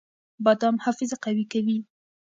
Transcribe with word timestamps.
بادام 0.45 0.75
حافظه 0.85 1.15
قوي 1.25 1.45
کوي. 1.51 1.77